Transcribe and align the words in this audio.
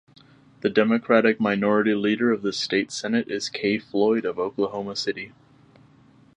The 0.61 0.69
Democratic 0.71 1.39
minority 1.39 1.93
leader 1.93 2.31
of 2.31 2.41
the 2.41 2.51
state 2.53 2.91
senate 2.91 3.29
is 3.29 3.49
Kay 3.49 3.77
Floyd 3.77 4.25
of 4.25 4.39
Oklahoma 4.39 4.95
City. 4.95 5.31